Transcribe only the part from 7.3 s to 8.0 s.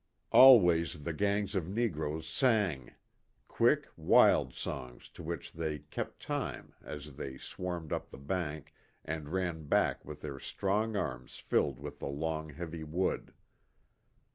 HAND." swarmed